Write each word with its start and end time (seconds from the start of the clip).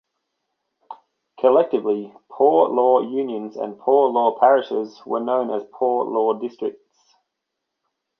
Collectively, 1.39 2.11
poor 2.27 2.69
law 2.69 3.01
unions 3.01 3.55
and 3.55 3.77
poor 3.79 4.09
law 4.09 4.35
parishes 4.39 4.99
were 5.05 5.19
known 5.19 5.51
as 5.51 5.63
poor 5.71 6.05
law 6.05 6.33
districts. 6.33 7.13